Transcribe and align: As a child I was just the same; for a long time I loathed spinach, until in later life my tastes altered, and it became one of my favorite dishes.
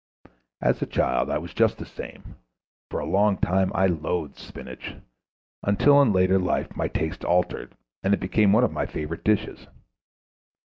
As 0.61 0.81
a 0.81 0.87
child 0.87 1.29
I 1.29 1.37
was 1.37 1.53
just 1.53 1.77
the 1.77 1.85
same; 1.85 2.35
for 2.89 2.99
a 2.99 3.05
long 3.05 3.37
time 3.37 3.71
I 3.75 3.85
loathed 3.85 4.39
spinach, 4.39 4.95
until 5.61 6.01
in 6.01 6.11
later 6.11 6.39
life 6.39 6.75
my 6.75 6.87
tastes 6.87 7.23
altered, 7.23 7.75
and 8.01 8.11
it 8.11 8.19
became 8.19 8.51
one 8.51 8.63
of 8.63 8.73
my 8.73 8.87
favorite 8.87 9.23
dishes. 9.23 9.67